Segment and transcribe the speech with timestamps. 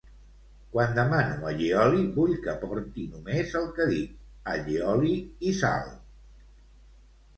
[0.75, 4.17] Quan demano allioli vull que porti només el que dic
[4.55, 5.15] all oli
[5.51, 5.93] i sal